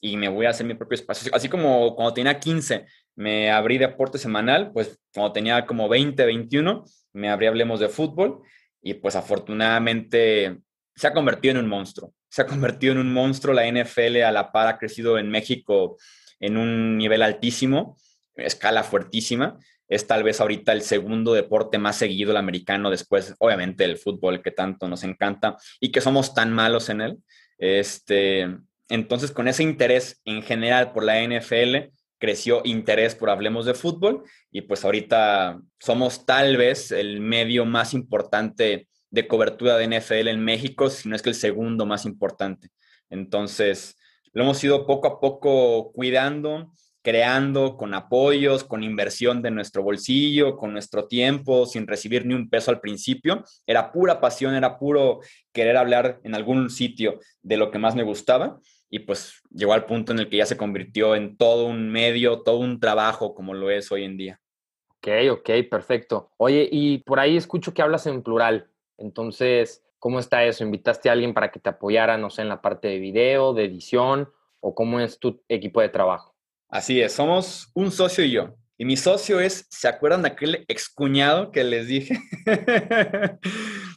[0.00, 1.30] y me voy a hacer mi propio espacio.
[1.34, 6.84] Así como cuando tenía 15, me abrí Deporte Semanal, pues cuando tenía como 20, 21,
[7.12, 8.42] me abrí Hablemos de Fútbol
[8.82, 10.58] y pues afortunadamente
[10.94, 12.12] se ha convertido en un monstruo.
[12.28, 13.54] Se ha convertido en un monstruo.
[13.54, 15.96] La NFL a la par ha crecido en México
[16.40, 17.96] en un nivel altísimo,
[18.34, 19.58] escala fuertísima.
[19.92, 24.42] Es tal vez ahorita el segundo deporte más seguido, el americano, después, obviamente, el fútbol
[24.42, 27.18] que tanto nos encanta y que somos tan malos en él.
[27.58, 28.48] Este,
[28.88, 34.22] entonces, con ese interés en general por la NFL, creció interés por Hablemos de Fútbol
[34.50, 40.42] y pues ahorita somos tal vez el medio más importante de cobertura de NFL en
[40.42, 42.68] México, si no es que el segundo más importante.
[43.10, 43.98] Entonces,
[44.32, 50.56] lo hemos ido poco a poco cuidando, creando con apoyos, con inversión de nuestro bolsillo,
[50.56, 53.44] con nuestro tiempo, sin recibir ni un peso al principio.
[53.66, 55.20] Era pura pasión, era puro
[55.52, 58.60] querer hablar en algún sitio de lo que más me gustaba.
[58.88, 62.42] Y pues llegó al punto en el que ya se convirtió en todo un medio,
[62.42, 64.40] todo un trabajo como lo es hoy en día.
[64.88, 66.30] Ok, ok, perfecto.
[66.36, 68.68] Oye, y por ahí escucho que hablas en plural.
[68.98, 70.62] Entonces, ¿cómo está eso?
[70.62, 73.64] ¿Invitaste a alguien para que te apoyara, no sé, en la parte de video, de
[73.64, 76.31] edición, o cómo es tu equipo de trabajo?
[76.72, 78.56] Así es, somos un socio y yo.
[78.78, 82.18] Y mi socio es, ¿se acuerdan de aquel excuñado que les dije?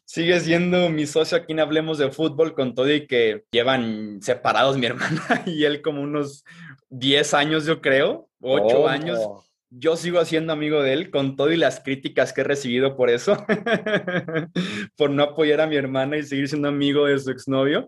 [0.06, 4.78] Sigue siendo mi socio aquí en Hablemos de Fútbol con todo y que llevan separados
[4.78, 6.44] mi hermana y él como unos
[6.90, 9.20] 10 años, yo creo, 8 años
[9.78, 13.10] yo sigo siendo amigo de él con todo y las críticas que he recibido por
[13.10, 13.36] eso,
[14.96, 17.88] por no apoyar a mi hermana y seguir siendo amigo de su exnovio.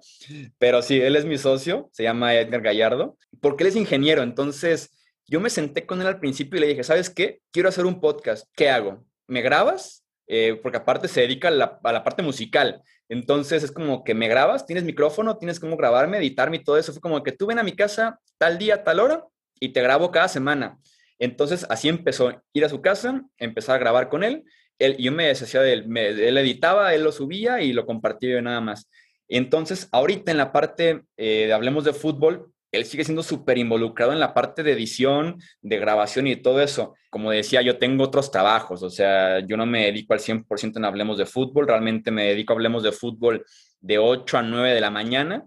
[0.58, 4.22] Pero sí, él es mi socio, se llama Edgar Gallardo, porque él es ingeniero.
[4.22, 4.92] Entonces,
[5.28, 7.40] yo me senté con él al principio y le dije, ¿sabes qué?
[7.52, 8.48] Quiero hacer un podcast.
[8.56, 9.06] ¿Qué hago?
[9.28, 10.04] ¿Me grabas?
[10.28, 12.82] Eh, porque aparte se dedica a la, a la, parte musical.
[13.08, 16.92] Entonces es como que me grabas, tienes micrófono, tienes cómo grabarme, editarme y todo eso.
[16.92, 19.24] Fue como que tú ven a mi casa tal día, tal hora
[19.58, 20.78] y te grabo cada semana.
[21.20, 24.44] Entonces, así empezó, ir a su casa, empezar a grabar con él.
[24.80, 28.62] él yo me deshacía de él, editaba, él lo subía y lo compartía yo nada
[28.62, 28.90] más.
[29.28, 34.12] Entonces, ahorita en la parte eh, de Hablemos de Fútbol, él sigue siendo súper involucrado
[34.12, 36.96] en la parte de edición, de grabación y todo eso.
[37.10, 40.86] Como decía, yo tengo otros trabajos, o sea, yo no me dedico al 100% en
[40.86, 43.46] Hablemos de Fútbol, realmente me dedico a Hablemos de Fútbol
[43.80, 45.46] de 8 a 9 de la mañana,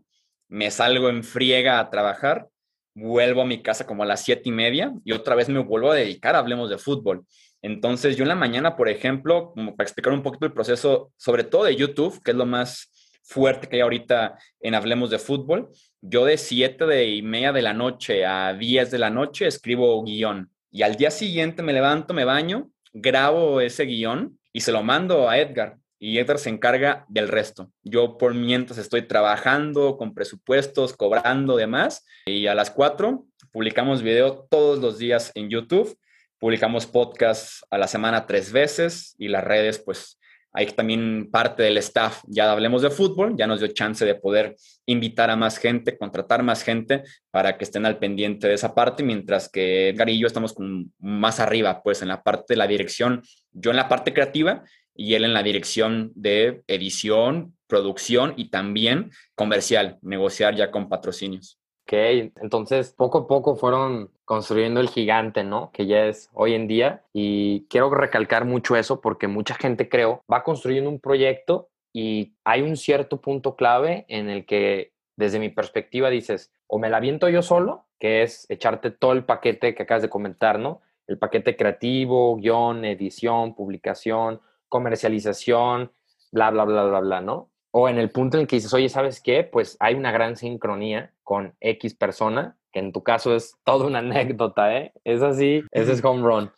[0.48, 2.48] me salgo en friega a trabajar
[2.94, 5.92] vuelvo a mi casa como a las siete y media y otra vez me vuelvo
[5.92, 7.24] a dedicar, hablemos de fútbol.
[7.62, 11.44] Entonces yo en la mañana, por ejemplo, como para explicar un poquito el proceso, sobre
[11.44, 12.90] todo de YouTube, que es lo más
[13.22, 15.68] fuerte que hay ahorita en Hablemos de Fútbol,
[16.00, 20.02] yo de siete de y media de la noche a 10 de la noche escribo
[20.02, 24.82] guion y al día siguiente me levanto, me baño, grabo ese guion y se lo
[24.82, 27.70] mando a Edgar y Edgar se encarga del resto.
[27.84, 34.46] Yo por mientras estoy trabajando con presupuestos, cobrando demás y a las 4 publicamos video
[34.50, 35.96] todos los días en YouTube,
[36.38, 40.18] publicamos podcast a la semana tres veces y las redes pues
[40.52, 44.56] hay también parte del staff, ya hablemos de fútbol, ya nos dio chance de poder
[44.84, 49.04] invitar a más gente, contratar más gente para que estén al pendiente de esa parte,
[49.04, 50.56] mientras que Edgar y yo estamos
[50.98, 54.64] más arriba, pues en la parte de la dirección, yo en la parte creativa
[55.00, 61.58] y él en la dirección de edición, producción y también comercial, negociar ya con patrocinios.
[61.86, 61.94] Ok,
[62.42, 65.70] entonces poco a poco fueron construyendo el gigante, ¿no?
[65.72, 67.02] Que ya es hoy en día.
[67.14, 72.60] Y quiero recalcar mucho eso porque mucha gente, creo, va construyendo un proyecto y hay
[72.60, 77.30] un cierto punto clave en el que, desde mi perspectiva, dices, o me la viento
[77.30, 80.82] yo solo, que es echarte todo el paquete que acabas de comentar, ¿no?
[81.06, 85.92] El paquete creativo, guion, edición, publicación, comercialización,
[86.32, 87.50] bla, bla, bla, bla, bla, ¿no?
[87.72, 89.44] O en el punto en el que dices, oye, ¿sabes qué?
[89.44, 93.98] Pues hay una gran sincronía con X persona, que en tu caso es toda una
[93.98, 94.92] anécdota, ¿eh?
[95.04, 96.52] Es así, ese es home run.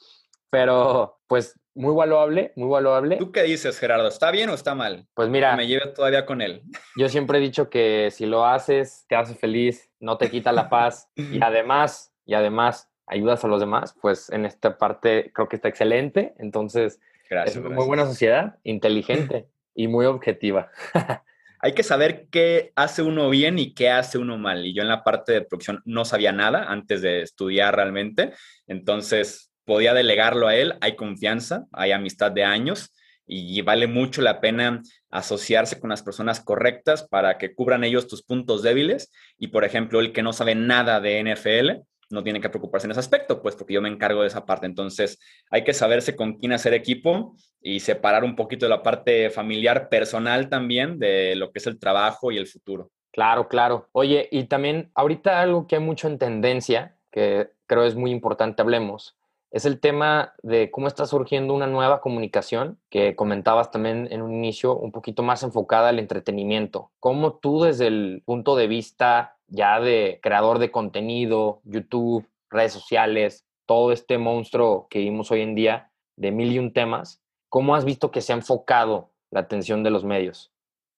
[0.51, 3.17] Pero, pues, muy valuable, muy valuable.
[3.17, 4.09] ¿Tú qué dices, Gerardo?
[4.09, 5.07] ¿Está bien o está mal?
[5.15, 5.57] Pues mira.
[5.57, 6.63] me lleve todavía con él.
[6.97, 10.69] Yo siempre he dicho que si lo haces, te hace feliz, no te quita la
[10.69, 15.57] paz y además, y además ayudas a los demás, pues en esta parte creo que
[15.57, 16.35] está excelente.
[16.39, 17.01] Entonces,
[17.45, 20.71] es una muy buena sociedad, inteligente y muy objetiva.
[21.65, 24.67] Hay que saber qué hace uno bien y qué hace uno mal.
[24.67, 28.33] Y yo en la parte de producción no sabía nada antes de estudiar realmente.
[28.67, 30.75] Entonces podía delegarlo a él.
[30.81, 32.93] Hay confianza, hay amistad de años
[33.27, 38.25] y vale mucho la pena asociarse con las personas correctas para que cubran ellos tus
[38.25, 39.13] puntos débiles.
[39.39, 42.93] Y por ejemplo, el que no sabe nada de NFL, no tiene que preocuparse en
[42.93, 44.67] ese aspecto, pues porque yo me encargo de esa parte.
[44.67, 45.19] Entonces,
[45.51, 49.89] hay que saberse con quién hacer equipo y separar un poquito de la parte familiar,
[49.89, 52.91] personal también, de lo que es el trabajo y el futuro.
[53.11, 53.89] Claro, claro.
[53.93, 58.63] Oye, y también ahorita algo que hay mucho en tendencia, que creo es muy importante
[58.63, 59.17] hablemos
[59.53, 64.33] es el tema de cómo está surgiendo una nueva comunicación que comentabas también en un
[64.33, 66.91] inicio, un poquito más enfocada al entretenimiento.
[66.99, 73.45] ¿Cómo tú desde el punto de vista ya de creador de contenido, YouTube, redes sociales,
[73.67, 77.85] todo este monstruo que vimos hoy en día de mil y un temas, cómo has
[77.85, 80.53] visto que se ha enfocado la atención de los medios?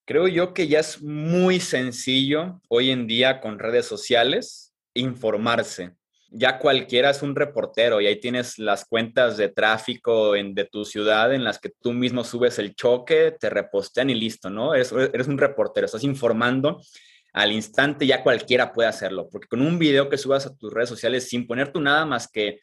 [0.07, 5.93] Creo yo que ya es muy sencillo hoy en día con redes sociales informarse
[6.37, 10.85] ya cualquiera es un reportero y ahí tienes las cuentas de tráfico en, de tu
[10.85, 14.75] ciudad en las que tú mismo subes el choque, te repostean y listo, ¿no?
[14.75, 16.83] Eres, eres un reportero, estás informando
[17.35, 20.88] al instante, ya cualquiera puede hacerlo, porque con un video que subas a tus redes
[20.88, 22.61] sociales sin poner tú nada más que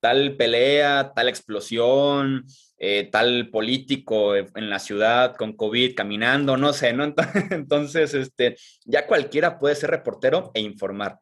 [0.00, 2.44] tal pelea, tal explosión,
[2.76, 7.14] eh, tal político en la ciudad con COVID caminando, no sé, ¿no?
[7.50, 11.18] Entonces, este, ya cualquiera puede ser reportero e informar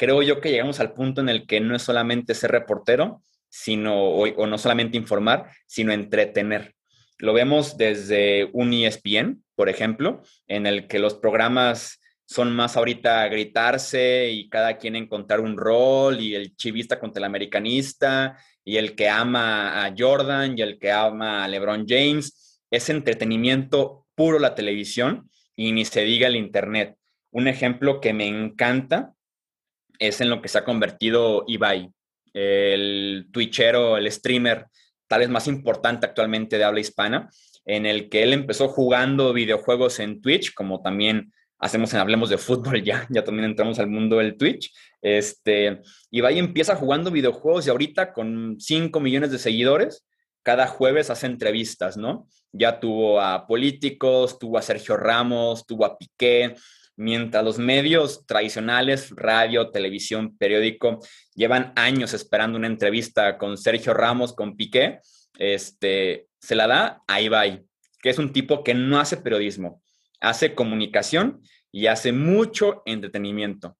[0.00, 4.02] creo yo que llegamos al punto en el que no es solamente ser reportero, sino,
[4.02, 6.74] o, no solamente informar, sino entretener.
[7.18, 11.99] Lo vemos desde un ESPN, por ejemplo, en el que los programas
[12.30, 17.24] son más ahorita gritarse y cada quien encontrar un rol y el chivista contra el
[17.24, 22.62] americanista y el que ama a Jordan y el que ama a LeBron James.
[22.70, 26.96] Es entretenimiento puro la televisión y ni se diga el Internet.
[27.32, 29.12] Un ejemplo que me encanta
[29.98, 31.90] es en lo que se ha convertido Ibai,
[32.32, 34.66] el twitchero, el streamer
[35.08, 37.28] tal vez más importante actualmente de habla hispana,
[37.64, 42.38] en el que él empezó jugando videojuegos en Twitch, como también hacemos en Hablemos de
[42.38, 44.72] Fútbol ya, ya también entramos al mundo del Twitch.
[45.00, 50.06] Este, Ibai empieza jugando videojuegos y ahorita con 5 millones de seguidores,
[50.42, 52.26] cada jueves hace entrevistas, ¿no?
[52.52, 56.56] Ya tuvo a políticos, tuvo a Sergio Ramos, tuvo a Piqué,
[57.00, 60.98] Mientras los medios tradicionales, radio, televisión, periódico,
[61.34, 65.00] llevan años esperando una entrevista con Sergio Ramos, con Piqué,
[65.38, 67.64] este, se la da a Ibai,
[68.02, 69.80] que es un tipo que no hace periodismo,
[70.20, 71.40] hace comunicación
[71.72, 73.76] y hace mucho entretenimiento.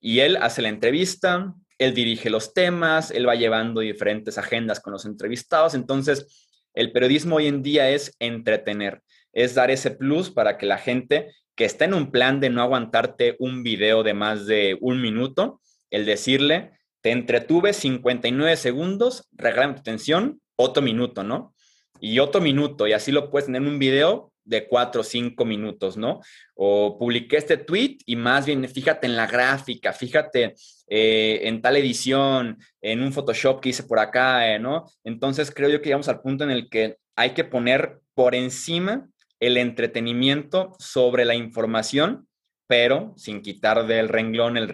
[0.00, 4.92] Y él hace la entrevista, él dirige los temas, él va llevando diferentes agendas con
[4.92, 5.74] los entrevistados.
[5.74, 9.02] Entonces, el periodismo hoy en día es entretener,
[9.32, 12.62] es dar ese plus para que la gente que está en un plan de no
[12.62, 19.74] aguantarte un video de más de un minuto, el decirle, te entretuve 59 segundos, regálame
[19.74, 21.54] tu atención, otro minuto, ¿no?
[22.00, 25.44] Y otro minuto, y así lo puedes tener en un video de cuatro o cinco
[25.44, 26.20] minutos, ¿no?
[26.54, 30.54] O publiqué este tweet y más bien fíjate en la gráfica, fíjate
[30.86, 34.84] eh, en tal edición, en un Photoshop que hice por acá, eh, ¿no?
[35.02, 39.08] Entonces creo yo que llegamos al punto en el que hay que poner por encima
[39.40, 42.28] el entretenimiento sobre la información,
[42.66, 44.68] pero sin quitar del renglón el,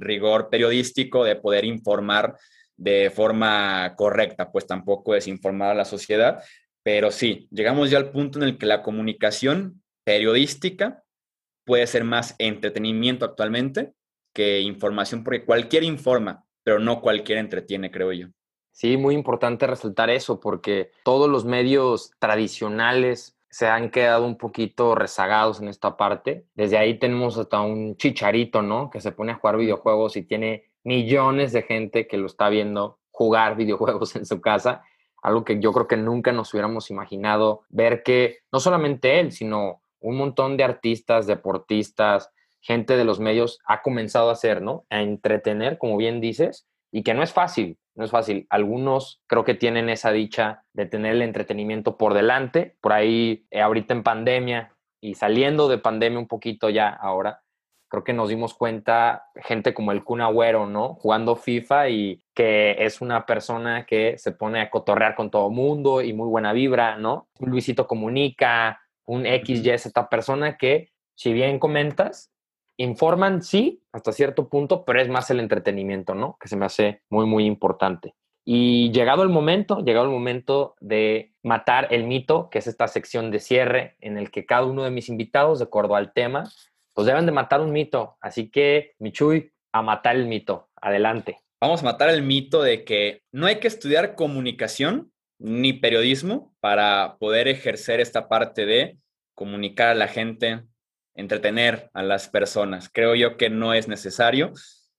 [0.00, 2.36] rigor periodístico de poder informar
[2.76, 6.42] de forma correcta, pues tampoco desinformar a la sociedad,
[6.84, 11.02] pero sí, llegamos ya al punto en el que la comunicación periodística
[11.64, 13.94] puede ser más entretenimiento actualmente
[14.32, 18.28] que información, porque cualquier informa, pero no cualquier entretiene, creo yo.
[18.70, 24.96] Sí, muy importante resaltar eso, porque todos los medios tradicionales se han quedado un poquito
[24.96, 26.44] rezagados en esta parte.
[26.54, 28.90] Desde ahí tenemos hasta un chicharito, ¿no?
[28.90, 32.98] Que se pone a jugar videojuegos y tiene millones de gente que lo está viendo
[33.12, 34.82] jugar videojuegos en su casa.
[35.24, 39.82] Algo que yo creo que nunca nos hubiéramos imaginado ver que no solamente él, sino
[39.98, 44.84] un montón de artistas, deportistas, gente de los medios ha comenzado a hacer, ¿no?
[44.88, 48.46] A entretener, como bien dices, y que no es fácil no es fácil.
[48.50, 52.76] Algunos creo que tienen esa dicha de tener el entretenimiento por delante.
[52.80, 57.42] Por ahí, eh, ahorita en pandemia y saliendo de pandemia un poquito ya ahora,
[57.94, 60.94] creo que nos dimos cuenta gente como el Kun Agüero, ¿no?
[60.94, 66.02] Jugando FIFA y que es una persona que se pone a cotorrear con todo mundo
[66.02, 67.28] y muy buena vibra, ¿no?
[67.38, 72.32] Un Luisito Comunica, un XY, esta persona que, si bien comentas,
[72.76, 76.36] informan, sí, hasta cierto punto, pero es más el entretenimiento, ¿no?
[76.40, 78.14] Que se me hace muy, muy importante.
[78.44, 83.30] Y llegado el momento, llegado el momento de matar el mito, que es esta sección
[83.30, 86.50] de cierre en el que cada uno de mis invitados, de acuerdo al tema,
[86.94, 88.16] pues deben de matar un mito.
[88.20, 90.70] Así que, Michuy, a matar el mito.
[90.80, 91.38] Adelante.
[91.60, 97.16] Vamos a matar el mito de que no hay que estudiar comunicación ni periodismo para
[97.18, 98.98] poder ejercer esta parte de
[99.34, 100.62] comunicar a la gente,
[101.14, 102.88] entretener a las personas.
[102.88, 104.52] Creo yo que no es necesario.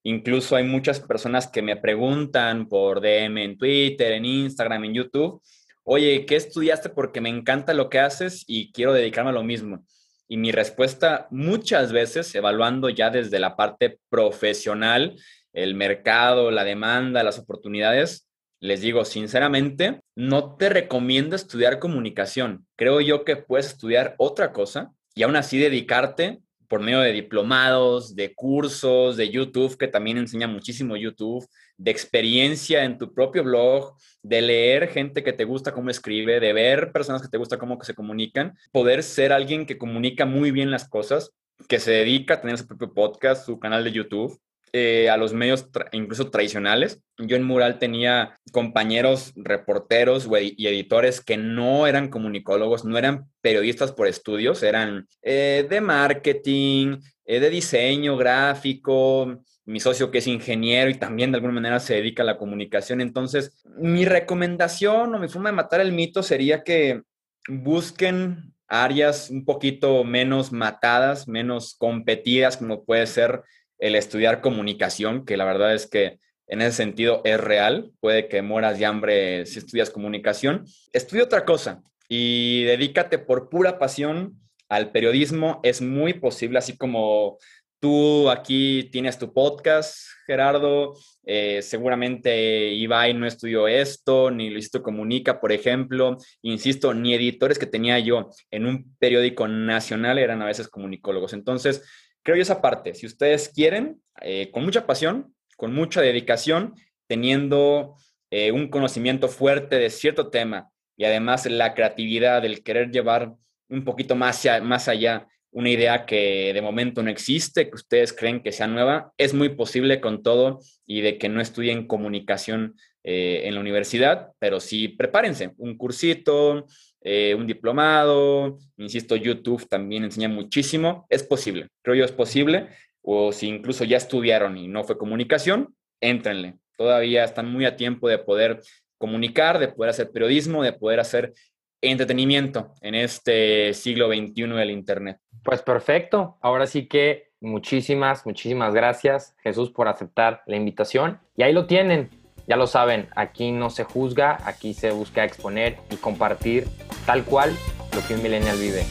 [0.04, 5.42] Incluso hay muchas personas que me preguntan por DM en Twitter, en Instagram, en YouTube,
[5.86, 6.90] oye, ¿qué estudiaste?
[6.90, 9.86] Porque me encanta lo que haces y quiero dedicarme a lo mismo.
[10.28, 15.16] Y mi respuesta muchas veces, evaluando ya desde la parte profesional
[15.54, 18.28] el mercado, la demanda, las oportunidades,
[18.60, 22.66] les digo sinceramente, no te recomiendo estudiar comunicación.
[22.76, 28.16] Creo yo que puedes estudiar otra cosa y aún así dedicarte por medio de diplomados,
[28.16, 31.48] de cursos, de YouTube, que también enseña muchísimo YouTube,
[31.78, 36.54] de experiencia en tu propio blog, de leer gente que te gusta cómo escribe, de
[36.54, 40.72] ver personas que te gusta cómo se comunican, poder ser alguien que comunica muy bien
[40.72, 41.32] las cosas,
[41.68, 44.40] que se dedica a tener su propio podcast, su canal de YouTube,
[44.74, 47.02] eh, a los medios incluso tradicionales.
[47.18, 53.92] Yo en Mural tenía compañeros reporteros y editores que no eran comunicólogos, no eran periodistas
[53.92, 60.90] por estudios, eran eh, de marketing, eh, de diseño gráfico, mi socio que es ingeniero
[60.90, 63.02] y también de alguna manera se dedica a la comunicación.
[63.02, 67.02] Entonces, mi recomendación o mi forma de matar el mito sería que
[67.48, 73.44] busquen áreas un poquito menos matadas, menos competidas, como puede ser
[73.80, 77.92] el estudiar comunicación, que la verdad es que en ese sentido es real.
[78.00, 80.66] Puede que mueras de hambre si estudias comunicación.
[80.94, 85.60] Estudia otra cosa y dedícate por pura pasión al periodismo.
[85.64, 87.38] Es muy posible, así como
[87.80, 90.94] tú aquí tienes tu podcast, Gerardo.
[91.24, 96.18] Eh, seguramente Ibai no estudió esto, ni Luisito Comunica, por ejemplo.
[96.42, 101.34] Insisto, ni editores que tenía yo en un periódico nacional eran a veces comunicólogos.
[101.34, 101.84] Entonces,
[102.26, 106.74] creo yo esa parte, si ustedes quieren, eh, con mucha pasión, con mucha dedicación,
[107.08, 107.96] teniendo
[108.32, 113.36] eh, un conocimiento fuerte de cierto tema y además la creatividad, del querer llevar
[113.70, 118.42] un poquito más, más allá una idea que de momento no existe, que ustedes creen
[118.42, 123.44] que sea nueva, es muy posible con todo y de que no estudien comunicación eh,
[123.46, 126.66] en la universidad, pero sí prepárense, un cursito,
[127.08, 132.70] eh, un diplomado, insisto, YouTube también enseña muchísimo, es posible, creo yo es posible,
[133.04, 138.10] o si incluso ya estudiaron y no fue comunicación, éntrenle, todavía están muy a tiempo
[138.10, 138.60] de poder
[138.98, 141.36] comunicar, de poder hacer periodismo, de poder hacer
[141.80, 145.20] entretenimiento en este siglo XXI del Internet.
[145.44, 151.20] Pues perfecto, ahora sí que muchísimas, muchísimas gracias Jesús por aceptar la invitación.
[151.38, 152.10] Y ahí lo tienen,
[152.48, 156.68] ya lo saben, aquí no se juzga, aquí se busca exponer y compartir
[157.06, 157.56] tal cual
[157.94, 158.86] lo que un millennial vive.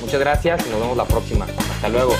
[0.00, 1.46] Muchas gracias y nos vemos la próxima.
[1.46, 2.14] Hasta luego.